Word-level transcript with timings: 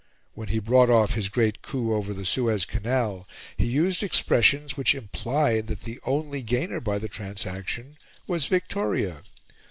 When 0.33 0.47
he 0.47 0.57
brought 0.57 0.89
off 0.89 1.13
his 1.13 1.29
great 1.29 1.61
coup 1.61 1.93
over 1.93 2.11
the 2.11 2.25
Suez 2.25 2.65
Canal, 2.65 3.27
he 3.55 3.67
used 3.67 4.01
expressions 4.01 4.75
which 4.75 4.95
implied 4.95 5.67
that 5.67 5.81
the 5.83 5.99
only 6.07 6.41
gainer 6.41 6.81
by 6.81 6.97
the 6.97 7.07
transaction 7.07 7.97
was 8.25 8.47
Victoria. 8.47 9.21